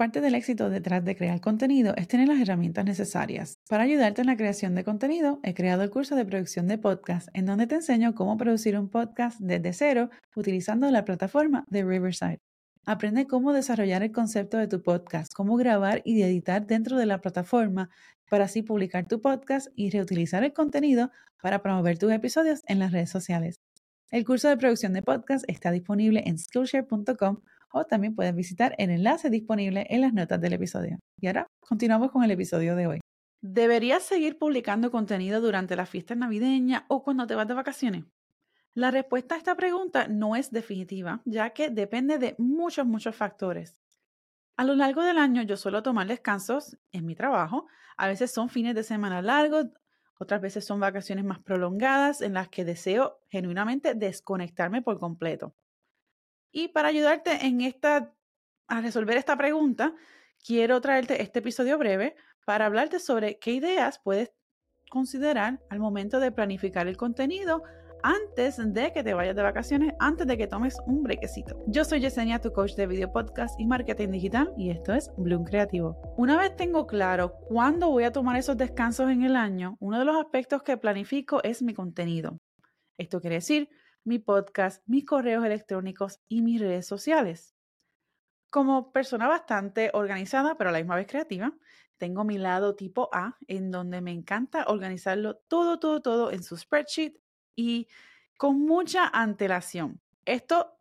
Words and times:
Parte 0.00 0.22
del 0.22 0.34
éxito 0.34 0.70
detrás 0.70 1.04
de 1.04 1.14
crear 1.14 1.42
contenido 1.42 1.92
es 1.94 2.08
tener 2.08 2.26
las 2.26 2.40
herramientas 2.40 2.86
necesarias. 2.86 3.58
Para 3.68 3.82
ayudarte 3.82 4.22
en 4.22 4.28
la 4.28 4.36
creación 4.38 4.74
de 4.74 4.82
contenido, 4.82 5.40
he 5.42 5.52
creado 5.52 5.82
el 5.82 5.90
curso 5.90 6.16
de 6.16 6.24
producción 6.24 6.68
de 6.68 6.78
podcast, 6.78 7.28
en 7.34 7.44
donde 7.44 7.66
te 7.66 7.74
enseño 7.74 8.14
cómo 8.14 8.38
producir 8.38 8.78
un 8.78 8.88
podcast 8.88 9.38
desde 9.40 9.74
cero 9.74 10.08
utilizando 10.34 10.90
la 10.90 11.04
plataforma 11.04 11.66
de 11.68 11.84
Riverside. 11.84 12.40
Aprende 12.86 13.26
cómo 13.26 13.52
desarrollar 13.52 14.02
el 14.02 14.10
concepto 14.10 14.56
de 14.56 14.68
tu 14.68 14.82
podcast, 14.82 15.34
cómo 15.34 15.56
grabar 15.56 16.00
y 16.06 16.22
editar 16.22 16.66
dentro 16.66 16.96
de 16.96 17.04
la 17.04 17.20
plataforma 17.20 17.90
para 18.30 18.46
así 18.46 18.62
publicar 18.62 19.06
tu 19.06 19.20
podcast 19.20 19.68
y 19.76 19.90
reutilizar 19.90 20.42
el 20.44 20.54
contenido 20.54 21.10
para 21.42 21.60
promover 21.60 21.98
tus 21.98 22.10
episodios 22.10 22.62
en 22.68 22.78
las 22.78 22.92
redes 22.92 23.10
sociales. 23.10 23.60
El 24.10 24.24
curso 24.24 24.48
de 24.48 24.56
producción 24.56 24.94
de 24.94 25.02
podcast 25.02 25.44
está 25.46 25.70
disponible 25.70 26.22
en 26.24 26.38
skillshare.com 26.38 27.42
o 27.72 27.84
también 27.84 28.14
puedes 28.14 28.34
visitar 28.34 28.74
el 28.78 28.90
enlace 28.90 29.30
disponible 29.30 29.86
en 29.90 30.00
las 30.00 30.12
notas 30.12 30.40
del 30.40 30.54
episodio. 30.54 30.98
Y 31.20 31.26
ahora 31.26 31.46
continuamos 31.60 32.10
con 32.10 32.24
el 32.24 32.30
episodio 32.30 32.76
de 32.76 32.86
hoy. 32.86 33.00
¿Deberías 33.42 34.02
seguir 34.02 34.38
publicando 34.38 34.90
contenido 34.90 35.40
durante 35.40 35.76
las 35.76 35.88
fiestas 35.88 36.16
navideñas 36.16 36.84
o 36.88 37.02
cuando 37.02 37.26
te 37.26 37.34
vas 37.34 37.48
de 37.48 37.54
vacaciones? 37.54 38.04
La 38.74 38.90
respuesta 38.90 39.34
a 39.34 39.38
esta 39.38 39.56
pregunta 39.56 40.06
no 40.08 40.36
es 40.36 40.50
definitiva, 40.50 41.22
ya 41.24 41.50
que 41.50 41.70
depende 41.70 42.18
de 42.18 42.34
muchos, 42.38 42.86
muchos 42.86 43.16
factores. 43.16 43.80
A 44.56 44.64
lo 44.64 44.74
largo 44.74 45.02
del 45.02 45.18
año 45.18 45.42
yo 45.42 45.56
suelo 45.56 45.82
tomar 45.82 46.06
descansos 46.06 46.76
en 46.92 47.06
mi 47.06 47.14
trabajo. 47.14 47.66
A 47.96 48.06
veces 48.06 48.30
son 48.30 48.48
fines 48.50 48.74
de 48.74 48.82
semana 48.82 49.22
largos, 49.22 49.66
otras 50.18 50.42
veces 50.42 50.66
son 50.66 50.80
vacaciones 50.80 51.24
más 51.24 51.38
prolongadas 51.38 52.20
en 52.20 52.34
las 52.34 52.50
que 52.50 52.66
deseo 52.66 53.20
genuinamente 53.30 53.94
desconectarme 53.94 54.82
por 54.82 54.98
completo. 54.98 55.54
Y 56.52 56.68
para 56.68 56.88
ayudarte 56.88 57.46
en 57.46 57.60
esta, 57.60 58.12
a 58.66 58.80
resolver 58.80 59.16
esta 59.16 59.36
pregunta, 59.36 59.94
quiero 60.44 60.80
traerte 60.80 61.22
este 61.22 61.38
episodio 61.38 61.78
breve 61.78 62.16
para 62.44 62.66
hablarte 62.66 62.98
sobre 62.98 63.38
qué 63.38 63.52
ideas 63.52 64.00
puedes 64.02 64.32
considerar 64.90 65.60
al 65.70 65.78
momento 65.78 66.18
de 66.18 66.32
planificar 66.32 66.88
el 66.88 66.96
contenido 66.96 67.62
antes 68.02 68.56
de 68.58 68.92
que 68.92 69.04
te 69.04 69.14
vayas 69.14 69.36
de 69.36 69.42
vacaciones, 69.42 69.92
antes 69.98 70.26
de 70.26 70.38
que 70.38 70.46
tomes 70.46 70.76
un 70.86 71.02
brequecito. 71.02 71.62
Yo 71.66 71.84
soy 71.84 72.00
Yesenia, 72.00 72.40
tu 72.40 72.50
coach 72.52 72.74
de 72.74 72.86
video 72.86 73.12
podcast 73.12 73.60
y 73.60 73.66
marketing 73.66 74.08
digital, 74.08 74.52
y 74.56 74.70
esto 74.70 74.94
es 74.94 75.10
Bloom 75.18 75.44
Creativo. 75.44 76.00
Una 76.16 76.38
vez 76.38 76.56
tengo 76.56 76.86
claro 76.86 77.34
cuándo 77.48 77.90
voy 77.90 78.04
a 78.04 78.12
tomar 78.12 78.36
esos 78.36 78.56
descansos 78.56 79.10
en 79.10 79.22
el 79.22 79.36
año, 79.36 79.76
uno 79.80 79.98
de 79.98 80.06
los 80.06 80.16
aspectos 80.16 80.62
que 80.62 80.78
planifico 80.78 81.42
es 81.44 81.62
mi 81.62 81.74
contenido. 81.74 82.38
Esto 82.98 83.20
quiere 83.20 83.36
decir 83.36 83.68
mi 84.10 84.18
podcast, 84.18 84.82
mis 84.86 85.06
correos 85.06 85.44
electrónicos 85.44 86.18
y 86.28 86.42
mis 86.42 86.60
redes 86.60 86.84
sociales. 86.84 87.54
Como 88.50 88.90
persona 88.90 89.28
bastante 89.28 89.92
organizada, 89.94 90.58
pero 90.58 90.70
a 90.70 90.72
la 90.72 90.80
misma 90.80 90.96
vez 90.96 91.06
creativa, 91.06 91.54
tengo 91.96 92.24
mi 92.24 92.36
lado 92.36 92.74
tipo 92.74 93.08
A, 93.12 93.38
en 93.46 93.70
donde 93.70 94.00
me 94.00 94.10
encanta 94.10 94.64
organizarlo 94.66 95.36
todo, 95.36 95.78
todo, 95.78 96.02
todo 96.02 96.32
en 96.32 96.42
su 96.42 96.56
spreadsheet 96.56 97.14
y 97.54 97.86
con 98.36 98.58
mucha 98.58 99.06
antelación. 99.06 100.00
Esto 100.24 100.76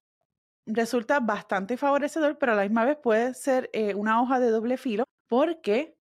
resulta 0.66 1.20
bastante 1.20 1.78
favorecedor, 1.78 2.40
pero 2.40 2.54
a 2.54 2.56
la 2.56 2.64
misma 2.64 2.84
vez 2.84 2.98
puede 2.98 3.36
ser 3.36 3.70
eh, 3.74 3.94
una 3.94 4.24
hoja 4.24 4.40
de 4.40 4.50
doble 4.50 4.78
filo 4.78 5.04
porque 5.28 5.96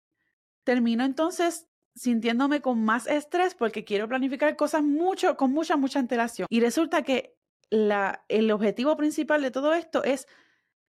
termino 0.64 1.04
entonces 1.04 1.68
sintiéndome 1.98 2.60
con 2.60 2.84
más 2.84 3.06
estrés 3.06 3.54
porque 3.54 3.84
quiero 3.84 4.08
planificar 4.08 4.56
cosas 4.56 4.82
mucho, 4.82 5.36
con 5.36 5.52
mucha, 5.52 5.76
mucha 5.76 5.98
antelación. 5.98 6.46
Y 6.50 6.60
resulta 6.60 7.02
que 7.02 7.36
la, 7.70 8.24
el 8.28 8.50
objetivo 8.50 8.96
principal 8.96 9.42
de 9.42 9.50
todo 9.50 9.74
esto 9.74 10.04
es 10.04 10.26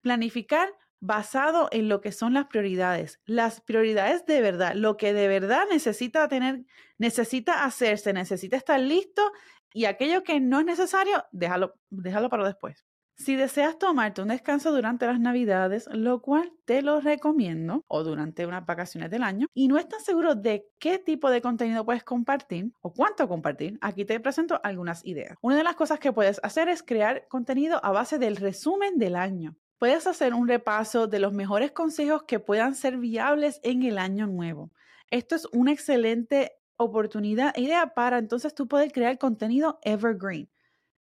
planificar 0.01 0.69
basado 1.01 1.69
en 1.71 1.89
lo 1.89 2.01
que 2.01 2.13
son 2.13 2.35
las 2.35 2.47
prioridades. 2.47 3.21
Las 3.25 3.61
prioridades 3.61 4.27
de 4.27 4.41
verdad, 4.41 4.75
lo 4.75 4.97
que 4.97 5.13
de 5.13 5.29
verdad 5.29 5.65
necesita 5.71 6.29
tener, 6.29 6.65
necesita 6.99 7.65
hacerse, 7.65 8.13
necesita 8.13 8.57
estar 8.57 8.81
listo 8.81 9.33
y 9.73 9.85
aquello 9.85 10.23
que 10.25 10.41
no 10.41 10.61
es 10.61 10.67
necesario, 10.67 11.25
déjalo, 11.31 11.75
déjalo 11.91 12.29
para 12.29 12.47
después. 12.47 12.85
Si 13.19 13.35
deseas 13.35 13.79
tomarte 13.81 14.23
un 14.23 14.29
descanso 14.29 14.71
durante 14.71 15.05
las 15.05 15.19
navidades, 15.19 15.89
lo 15.93 16.23
cual 16.23 16.53
te 16.65 16.83
lo 16.83 17.01
recomiendo, 17.01 17.85
o 17.89 18.05
durante 18.05 18.47
unas 18.47 18.65
vacaciones 18.65 19.11
del 19.11 19.25
año, 19.25 19.49
y 19.53 19.67
no 19.67 19.77
estás 19.77 20.05
seguro 20.05 20.37
de 20.37 20.71
qué 20.79 21.01
tipo 21.01 21.29
de 21.29 21.43
contenido 21.43 21.85
puedes 21.85 22.05
compartir 22.05 22.71
o 22.81 22.93
cuánto 22.95 23.27
compartir, 23.27 23.77
aquí 23.81 24.05
te 24.05 24.21
presento 24.21 24.61
algunas 24.63 25.05
ideas. 25.05 25.37
Una 25.43 25.57
de 25.57 25.65
las 25.65 25.75
cosas 25.75 25.99
que 25.99 26.13
puedes 26.13 26.41
hacer 26.45 26.69
es 26.69 26.85
crear 26.85 27.27
contenido 27.27 27.85
a 27.85 27.91
base 27.91 28.19
del 28.19 28.37
resumen 28.37 28.99
del 28.99 29.17
año. 29.17 29.57
Puedes 29.79 30.07
hacer 30.07 30.33
un 30.33 30.47
repaso 30.47 31.09
de 31.09 31.19
los 31.19 31.33
mejores 31.33 31.73
consejos 31.73 32.23
que 32.23 32.39
puedan 32.39 32.77
ser 32.77 32.99
viables 32.99 33.59
en 33.65 33.83
el 33.83 33.99
año 33.99 34.29
nuevo. 34.29 34.71
Esto 35.11 35.35
es 35.35 35.47
una 35.53 35.73
excelente 35.73 36.53
oportunidad 36.77 37.53
e 37.57 37.63
idea 37.63 37.95
para 37.95 38.19
entonces 38.19 38.55
tú 38.55 38.69
poder 38.69 38.93
crear 38.93 39.19
contenido 39.19 39.81
evergreen. 39.83 40.49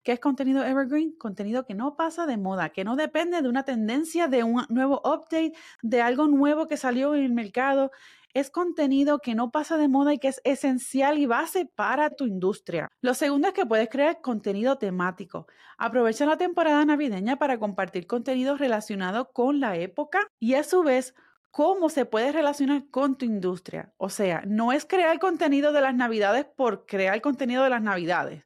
¿Qué 0.02 0.12
es 0.12 0.20
contenido 0.20 0.64
evergreen? 0.64 1.12
Contenido 1.12 1.66
que 1.66 1.74
no 1.74 1.96
pasa 1.96 2.26
de 2.26 2.36
moda, 2.36 2.70
que 2.70 2.84
no 2.84 2.96
depende 2.96 3.42
de 3.42 3.48
una 3.48 3.64
tendencia, 3.64 4.28
de 4.28 4.44
un 4.44 4.64
nuevo 4.68 5.02
update, 5.04 5.52
de 5.82 6.00
algo 6.02 6.28
nuevo 6.28 6.66
que 6.66 6.76
salió 6.76 7.14
en 7.14 7.24
el 7.24 7.32
mercado. 7.32 7.90
Es 8.32 8.50
contenido 8.50 9.18
que 9.18 9.34
no 9.34 9.50
pasa 9.50 9.76
de 9.76 9.88
moda 9.88 10.14
y 10.14 10.18
que 10.18 10.28
es 10.28 10.40
esencial 10.44 11.18
y 11.18 11.26
base 11.26 11.66
para 11.66 12.10
tu 12.10 12.26
industria. 12.26 12.88
Lo 13.00 13.14
segundo 13.14 13.48
es 13.48 13.54
que 13.54 13.66
puedes 13.66 13.88
crear 13.88 14.20
contenido 14.20 14.78
temático. 14.78 15.46
Aprovecha 15.76 16.26
la 16.26 16.36
temporada 16.36 16.84
navideña 16.84 17.36
para 17.36 17.58
compartir 17.58 18.06
contenido 18.06 18.56
relacionado 18.56 19.32
con 19.32 19.60
la 19.60 19.76
época 19.76 20.20
y 20.38 20.54
a 20.54 20.62
su 20.62 20.82
vez 20.82 21.14
cómo 21.50 21.88
se 21.88 22.04
puede 22.04 22.30
relacionar 22.30 22.88
con 22.90 23.16
tu 23.16 23.24
industria. 23.24 23.92
O 23.96 24.10
sea, 24.10 24.42
no 24.46 24.72
es 24.72 24.84
crear 24.84 25.18
contenido 25.18 25.72
de 25.72 25.80
las 25.80 25.94
navidades 25.94 26.44
por 26.44 26.86
crear 26.86 27.20
contenido 27.20 27.64
de 27.64 27.70
las 27.70 27.82
navidades 27.82 28.44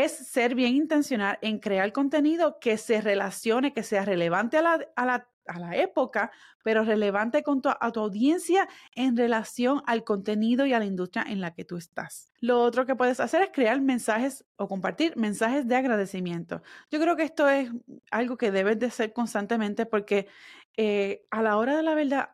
es 0.00 0.12
ser 0.12 0.54
bien 0.54 0.74
intencional 0.74 1.38
en 1.42 1.58
crear 1.58 1.92
contenido 1.92 2.58
que 2.58 2.78
se 2.78 3.02
relacione, 3.02 3.74
que 3.74 3.82
sea 3.82 4.06
relevante 4.06 4.56
a 4.56 4.62
la, 4.62 5.26
época, 5.74 6.30
pero 6.64 6.84
relevante 6.84 7.42
con 7.42 7.60
tu, 7.60 7.68
a 7.68 7.90
tu 7.92 8.00
audiencia 8.00 8.68
en 8.94 9.16
relación 9.16 9.82
al 9.86 10.04
contenido 10.04 10.64
y 10.64 10.72
a 10.72 10.78
la 10.78 10.86
industria 10.86 11.24
en 11.28 11.40
la 11.40 11.52
que 11.52 11.64
tú 11.64 11.76
estás. 11.76 12.30
Lo 12.40 12.62
otro 12.62 12.86
que 12.86 12.96
puedes 12.96 13.20
hacer 13.20 13.42
es 13.42 13.50
crear 13.52 13.80
mensajes 13.80 14.46
o 14.56 14.66
compartir 14.68 15.16
mensajes 15.16 15.66
de 15.66 15.76
agradecimiento. 15.76 16.62
Yo 16.90 17.00
creo 17.00 17.16
que 17.16 17.24
esto 17.24 17.48
es 17.48 17.70
algo 18.10 18.38
que 18.38 18.50
debes 18.50 18.78
de 18.78 18.86
hacer 18.86 19.12
constantemente 19.12 19.84
porque 19.84 20.28
eh, 20.76 21.26
a 21.30 21.42
la 21.42 21.58
hora 21.58 21.76
de 21.76 21.82
la 21.82 21.94
verdad 21.94 22.30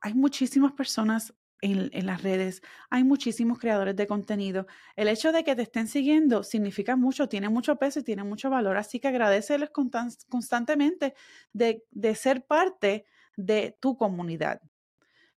hay 0.00 0.14
muchísimas 0.14 0.72
personas 0.72 1.34
en, 1.62 2.06
las 2.06 2.22
redes, 2.22 2.62
hay 2.90 3.04
muchísimos 3.04 3.58
creadores 3.58 3.96
de 3.96 4.06
contenido. 4.06 4.66
El 4.94 5.08
hecho 5.08 5.32
de 5.32 5.44
que 5.44 5.56
te 5.56 5.62
estén 5.62 5.88
siguiendo 5.88 6.42
significa 6.42 6.96
mucho, 6.96 7.28
tiene 7.28 7.48
mucho 7.48 7.76
peso 7.76 8.00
y 8.00 8.02
tiene 8.04 8.24
mucho 8.24 8.50
valor, 8.50 8.76
así 8.76 9.00
que 9.00 9.08
agradeceles 9.08 9.70
constantemente 9.70 11.14
de, 11.52 11.82
ser 12.14 12.44
parte 12.44 13.06
de 13.36 13.76
tu 13.80 13.96
comunidad. 13.96 14.60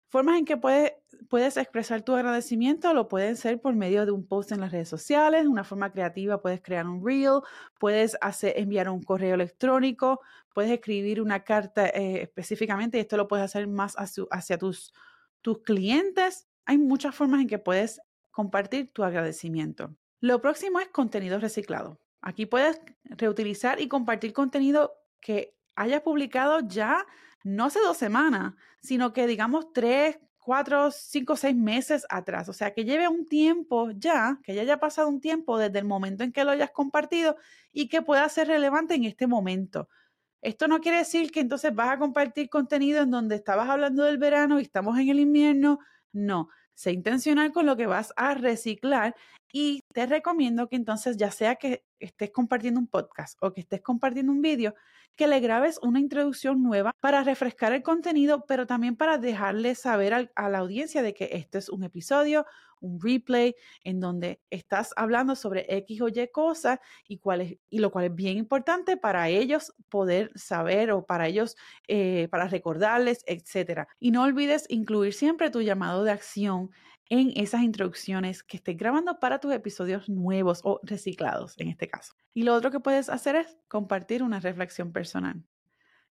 Formas 0.08 0.38
en 0.38 0.44
que 0.44 0.56
puedes, 0.56 1.56
expresar 1.56 2.02
tu 2.02 2.14
agradecimiento 2.14 2.94
lo 2.94 3.08
pueden 3.08 3.36
ser 3.36 3.60
por 3.60 3.74
medio 3.74 4.06
de 4.06 4.12
un 4.12 4.26
post 4.26 4.52
en 4.52 4.60
las 4.60 4.72
redes 4.72 4.88
sociales, 4.88 5.46
una 5.46 5.64
forma 5.64 5.92
creativa 5.92 6.40
puedes 6.40 6.62
crear 6.62 6.86
un 6.86 7.04
reel, 7.04 7.40
puedes 7.78 8.16
hacer, 8.20 8.54
enviar 8.56 8.88
un 8.88 9.02
correo 9.02 9.34
electrónico, 9.34 10.20
puedes 10.54 10.70
escribir 10.70 11.20
una 11.20 11.42
carta 11.42 11.88
eh, 11.88 12.22
específicamente 12.22 12.98
y 12.98 13.00
esto 13.00 13.16
lo 13.16 13.28
puedes 13.28 13.44
hacer 13.44 13.66
más 13.66 13.96
hacia 14.30 14.56
tus 14.56 14.92
tus 15.46 15.62
clientes, 15.62 16.48
hay 16.64 16.76
muchas 16.76 17.14
formas 17.14 17.40
en 17.40 17.46
que 17.46 17.60
puedes 17.60 18.00
compartir 18.32 18.92
tu 18.92 19.04
agradecimiento. 19.04 19.94
Lo 20.20 20.40
próximo 20.40 20.80
es 20.80 20.88
contenido 20.88 21.38
reciclado. 21.38 22.00
Aquí 22.20 22.46
puedes 22.46 22.80
reutilizar 23.04 23.80
y 23.80 23.86
compartir 23.86 24.32
contenido 24.32 24.94
que 25.20 25.56
hayas 25.76 26.00
publicado 26.02 26.66
ya 26.66 27.06
no 27.44 27.66
hace 27.66 27.78
dos 27.78 27.96
semanas, 27.96 28.54
sino 28.80 29.12
que 29.12 29.28
digamos 29.28 29.72
tres, 29.72 30.18
cuatro, 30.40 30.90
cinco, 30.90 31.36
seis 31.36 31.54
meses 31.54 32.04
atrás. 32.08 32.48
O 32.48 32.52
sea, 32.52 32.74
que 32.74 32.84
lleve 32.84 33.06
un 33.06 33.28
tiempo 33.28 33.92
ya, 33.92 34.40
que 34.42 34.52
ya 34.52 34.62
haya 34.62 34.80
pasado 34.80 35.08
un 35.08 35.20
tiempo 35.20 35.58
desde 35.58 35.78
el 35.78 35.84
momento 35.84 36.24
en 36.24 36.32
que 36.32 36.42
lo 36.42 36.50
hayas 36.50 36.72
compartido 36.72 37.36
y 37.70 37.88
que 37.88 38.02
pueda 38.02 38.28
ser 38.28 38.48
relevante 38.48 38.96
en 38.96 39.04
este 39.04 39.28
momento. 39.28 39.88
Esto 40.42 40.68
no 40.68 40.80
quiere 40.80 40.98
decir 40.98 41.30
que 41.30 41.40
entonces 41.40 41.74
vas 41.74 41.90
a 41.90 41.98
compartir 41.98 42.48
contenido 42.48 43.02
en 43.02 43.10
donde 43.10 43.36
estabas 43.36 43.68
hablando 43.68 44.04
del 44.04 44.18
verano 44.18 44.58
y 44.58 44.62
estamos 44.62 44.98
en 44.98 45.08
el 45.08 45.20
invierno. 45.20 45.78
No, 46.12 46.48
sé 46.74 46.92
intencional 46.92 47.52
con 47.52 47.66
lo 47.66 47.76
que 47.76 47.86
vas 47.86 48.12
a 48.16 48.34
reciclar 48.34 49.14
y 49.52 49.82
te 49.92 50.06
recomiendo 50.06 50.68
que 50.68 50.76
entonces 50.76 51.16
ya 51.16 51.30
sea 51.30 51.56
que 51.56 51.84
estés 51.98 52.30
compartiendo 52.30 52.78
un 52.78 52.86
podcast 52.86 53.38
o 53.40 53.52
que 53.52 53.62
estés 53.62 53.80
compartiendo 53.80 54.30
un 54.32 54.42
vídeo, 54.42 54.74
que 55.16 55.26
le 55.26 55.40
grabes 55.40 55.78
una 55.82 55.98
introducción 55.98 56.62
nueva 56.62 56.92
para 57.00 57.24
refrescar 57.24 57.72
el 57.72 57.82
contenido, 57.82 58.44
pero 58.46 58.66
también 58.66 58.96
para 58.96 59.18
dejarle 59.18 59.74
saber 59.74 60.30
a 60.34 60.48
la 60.48 60.58
audiencia 60.58 61.02
de 61.02 61.14
que 61.14 61.30
este 61.32 61.58
es 61.58 61.68
un 61.68 61.84
episodio, 61.84 62.46
un 62.80 63.00
replay 63.00 63.54
en 63.84 64.00
donde 64.00 64.40
estás 64.50 64.92
hablando 64.96 65.34
sobre 65.34 65.66
X 65.68 66.00
o 66.02 66.08
Y 66.08 66.28
cosas 66.32 66.78
y, 67.08 67.20
y 67.70 67.78
lo 67.78 67.90
cual 67.90 68.04
es 68.04 68.14
bien 68.14 68.36
importante 68.36 68.96
para 68.96 69.28
ellos 69.28 69.72
poder 69.88 70.30
saber 70.34 70.92
o 70.92 71.04
para 71.06 71.26
ellos, 71.26 71.56
eh, 71.88 72.28
para 72.30 72.48
recordarles, 72.48 73.24
etc. 73.26 73.86
Y 73.98 74.10
no 74.10 74.22
olvides 74.22 74.66
incluir 74.68 75.14
siempre 75.14 75.50
tu 75.50 75.62
llamado 75.62 76.04
de 76.04 76.12
acción 76.12 76.70
en 77.08 77.32
esas 77.36 77.62
introducciones 77.62 78.42
que 78.42 78.56
estés 78.56 78.76
grabando 78.76 79.18
para 79.20 79.38
tus 79.38 79.52
episodios 79.52 80.08
nuevos 80.08 80.60
o 80.64 80.80
reciclados 80.82 81.54
en 81.58 81.68
este 81.68 81.88
caso. 81.88 82.14
Y 82.34 82.42
lo 82.42 82.54
otro 82.54 82.70
que 82.70 82.80
puedes 82.80 83.08
hacer 83.08 83.36
es 83.36 83.56
compartir 83.68 84.22
una 84.22 84.40
reflexión 84.40 84.92
personal. 84.92 85.44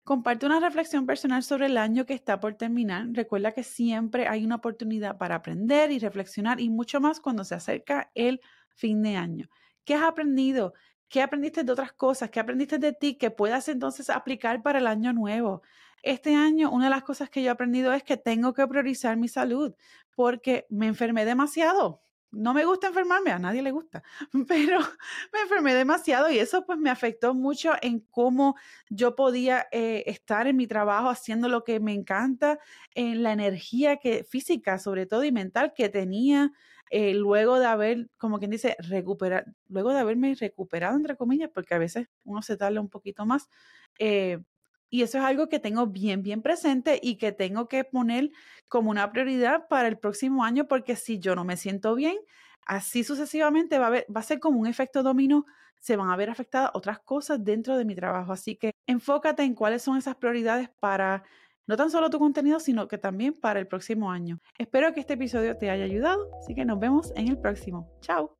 Comparte 0.04 0.46
una 0.46 0.60
reflexión 0.60 1.06
personal 1.06 1.44
sobre 1.44 1.68
el 1.68 1.78
año 1.78 2.06
que 2.06 2.14
está 2.14 2.40
por 2.40 2.56
terminar. 2.56 3.08
Recuerda 3.14 3.54
que 3.54 3.64
siempre 3.64 4.28
hay 4.28 4.44
una 4.44 4.56
oportunidad 4.56 5.18
para 5.18 5.36
aprender 5.36 5.92
y 5.92 6.00
reflexionar 6.00 6.60
y 6.60 6.70
mucho 6.70 7.00
más 7.00 7.22
cuando 7.22 7.46
se 7.46 7.56
acerca 7.56 8.12
el 8.14 8.42
fin 8.70 9.02
de 9.02 9.16
año. 9.16 9.48
¿Qué 9.86 9.96
has 9.96 10.04
aprendido? 10.04 10.74
¿Qué 11.08 11.22
aprendiste 11.22 11.64
de 11.64 11.72
otras 11.72 11.94
cosas? 11.94 12.30
¿Qué 12.32 12.40
aprendiste 12.42 12.80
de 12.80 12.92
ti 12.92 13.16
que 13.16 13.32
puedas 13.32 13.70
entonces 13.70 14.10
aplicar 14.10 14.62
para 14.62 14.80
el 14.80 14.88
año 14.88 15.14
nuevo? 15.14 15.62
Este 16.04 16.36
año, 16.36 16.70
una 16.70 16.86
de 16.86 16.90
las 16.92 17.04
cosas 17.04 17.30
que 17.30 17.42
yo 17.42 17.48
he 17.48 17.52
aprendido 17.52 17.94
es 17.94 18.04
que 18.04 18.18
tengo 18.18 18.54
que 18.54 18.68
priorizar 18.68 19.16
mi 19.18 19.30
salud 19.30 19.74
porque 20.16 20.68
me 20.70 20.88
enfermé 20.88 21.26
demasiado. 21.26 22.02
No 22.30 22.54
me 22.54 22.66
gusta 22.66 22.88
enfermarme, 22.88 23.32
a 23.32 23.38
nadie 23.38 23.62
le 23.62 23.72
gusta, 23.72 24.04
pero 24.48 24.80
me 25.32 25.42
enfermé 25.42 25.74
demasiado 25.76 26.32
y 26.32 26.40
eso 26.40 26.66
pues 26.66 26.80
me 26.80 26.90
afectó 26.90 27.34
mucho 27.36 27.74
en 27.82 28.00
cómo 28.10 28.56
yo 28.90 29.16
podía 29.16 29.68
eh, 29.72 30.04
estar 30.08 30.48
en 30.48 30.58
mi 30.58 30.66
trabajo 30.68 31.10
haciendo 31.10 31.48
lo 31.48 31.64
que 31.64 31.80
me 31.80 31.94
encanta, 31.94 32.60
en 32.96 33.22
la 33.24 33.34
energía 33.34 33.98
que, 33.98 34.24
física 34.24 34.80
sobre 34.80 35.06
todo 35.06 35.24
y 35.24 35.32
mental 35.32 35.74
que 35.76 35.90
tenía 35.90 36.52
eh, 36.90 37.14
luego 37.14 37.60
de 37.60 37.68
haber, 37.68 38.10
como 38.18 38.40
quien 38.40 38.52
dice, 38.52 38.76
recuperar, 38.80 39.46
luego 39.68 39.94
de 39.94 40.00
haberme 40.00 40.36
recuperado, 40.36 40.96
entre 40.98 41.16
comillas, 41.16 41.50
porque 41.54 41.76
a 41.76 41.80
veces 41.80 42.08
uno 42.24 42.42
se 42.42 42.58
tarda 42.58 42.82
un 42.82 42.90
poquito 42.90 43.26
más. 43.26 43.50
Eh, 44.00 44.40
y 44.94 45.02
eso 45.02 45.18
es 45.18 45.24
algo 45.24 45.50
que 45.50 45.58
tengo 45.58 45.88
bien, 45.88 46.22
bien 46.22 46.44
presente 46.44 47.00
y 47.02 47.16
que 47.16 47.32
tengo 47.32 47.68
que 47.68 47.84
poner 47.84 48.30
como 48.68 48.92
una 48.92 49.12
prioridad 49.12 49.68
para 49.68 49.88
el 49.88 49.98
próximo 49.98 50.44
año, 50.44 50.68
porque 50.68 50.96
si 50.96 51.18
yo 51.18 51.36
no 51.36 51.44
me 51.44 51.58
siento 51.58 51.96
bien, 51.96 52.16
así 52.68 53.04
sucesivamente 53.04 53.80
va 53.80 54.04
a, 54.14 54.22
ser 54.22 54.40
como 54.40 54.60
un 54.60 54.68
efecto 54.68 55.02
dominó, 55.02 55.48
se 55.80 55.96
van 55.96 56.12
a 56.12 56.16
ver 56.16 56.30
afectadas 56.30 56.70
otras 56.76 57.00
cosas 57.00 57.44
dentro 57.44 57.76
de 57.76 57.86
mi 57.86 57.96
trabajo. 57.96 58.34
Así 58.34 58.56
que 58.56 58.76
enfócate 58.86 59.42
en 59.42 59.56
cuáles 59.56 59.82
son 59.82 59.98
esas 59.98 60.16
prioridades 60.16 60.70
para 60.80 61.24
no 61.66 61.76
tan 61.76 61.90
solo 61.90 62.12
tu 62.12 62.20
contenido, 62.20 62.60
sino 62.60 62.88
que 62.88 63.00
también 63.00 63.34
para 63.34 63.60
el 63.60 63.66
próximo 63.66 64.12
año. 64.12 64.42
Espero 64.60 64.94
que 64.94 65.00
este 65.00 65.14
episodio 65.14 65.58
te 65.58 65.72
haya 65.72 65.86
ayudado, 65.86 66.30
así 66.40 66.54
que 66.54 66.66
nos 66.66 66.80
vemos 66.80 67.12
en 67.16 67.30
el 67.30 67.40
próximo. 67.40 67.90
Chao. 68.02 68.38